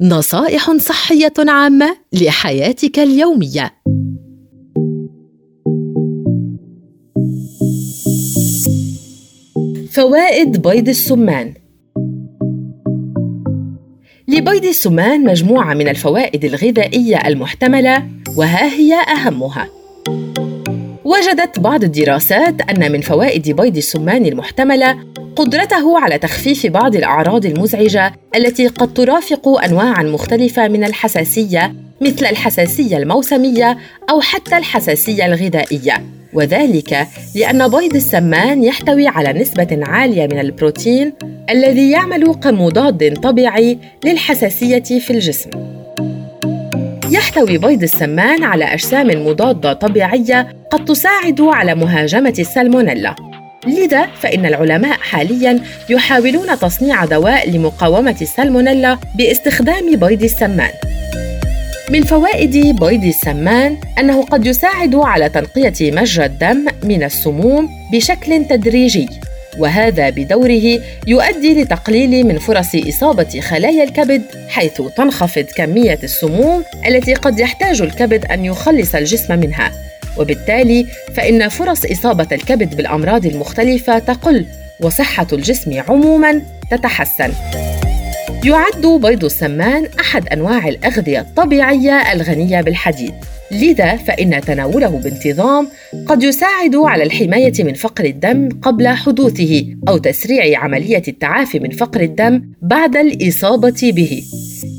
[0.00, 3.74] نصائح صحية عامة لحياتك اليومية.
[9.90, 11.54] فوائد بيض السمان
[14.28, 19.68] لبيض السمان مجموعة من الفوائد الغذائية المحتملة وها هي أهمها.
[21.04, 28.12] وجدت بعض الدراسات أن من فوائد بيض السمان المحتملة قدرته على تخفيف بعض الأعراض المزعجة
[28.36, 33.78] التي قد ترافق انواعا مختلفة من الحساسية مثل الحساسية الموسمية
[34.10, 36.04] أو حتى الحساسية الغذائية.
[36.32, 41.12] وذلك لأن بيض السمان يحتوي على نسبة عالية من البروتين
[41.50, 45.50] الذي يعمل كمضاد طبيعي للحساسية في الجسم.
[47.10, 53.33] يحتوي بيض السمان على أجسام مضادة طبيعية قد تساعد على مهاجمة السالمونيلا.
[53.66, 60.72] لذا فإن العلماء حالياً يحاولون تصنيع دواء لمقاومة السالمونيلا باستخدام بيض السمان.
[61.90, 69.08] من فوائد بيض السمان أنه قد يساعد على تنقية مجرى الدم من السموم بشكل تدريجي
[69.58, 77.40] وهذا بدوره يؤدي لتقليل من فرص إصابة خلايا الكبد حيث تنخفض كمية السموم التي قد
[77.40, 79.72] يحتاج الكبد أن يخلص الجسم منها
[80.18, 84.46] وبالتالي فإن فرص إصابة الكبد بالأمراض المختلفة تقل
[84.80, 87.32] وصحة الجسم عموماً تتحسن.
[88.44, 93.14] يعد بيض السمان أحد أنواع الأغذية الطبيعية الغنية بالحديد،
[93.50, 95.68] لذا فإن تناوله بانتظام
[96.06, 102.00] قد يساعد على الحماية من فقر الدم قبل حدوثه أو تسريع عملية التعافي من فقر
[102.00, 104.22] الدم بعد الإصابة به.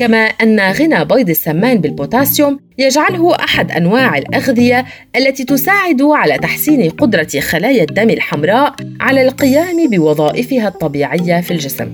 [0.00, 4.84] كما أن غنى بيض السمان بالبوتاسيوم يجعله أحد أنواع الأغذية
[5.16, 11.92] التي تساعد على تحسين قدرة خلايا الدم الحمراء على القيام بوظائفها الطبيعية في الجسم.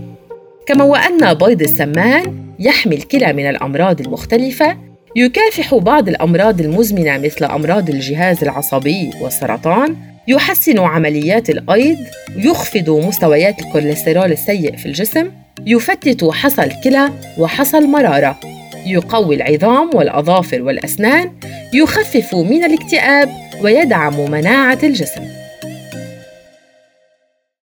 [0.67, 4.77] كما وأن بيض السمان يحمي الكلى من الأمراض المختلفة
[5.17, 9.97] يكافح بعض الأمراض المزمنة مثل أمراض الجهاز العصبي والسرطان
[10.28, 11.99] يحسن عمليات الأيض
[12.37, 15.31] يخفض مستويات الكوليسترول السيء في الجسم
[15.66, 18.41] يفتت حصى الكلى وحصى المرارة
[18.87, 21.33] يقوي العظام والأظافر والأسنان
[21.75, 23.31] يخفف من الاكتئاب
[23.62, 25.22] ويدعم مناعة الجسم.